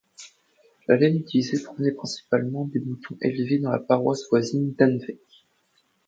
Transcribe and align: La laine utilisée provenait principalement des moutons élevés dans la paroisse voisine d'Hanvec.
La 0.87 0.97
laine 0.97 1.17
utilisée 1.17 1.61
provenait 1.63 1.91
principalement 1.91 2.65
des 2.65 2.79
moutons 2.79 3.15
élevés 3.21 3.59
dans 3.59 3.69
la 3.69 3.77
paroisse 3.77 4.27
voisine 4.31 4.73
d'Hanvec. 4.73 5.19